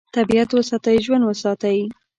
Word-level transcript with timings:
طبیعت 0.15 0.49
وساتئ، 0.57 0.97
ژوند 1.05 1.23
وساتئ. 1.25 1.79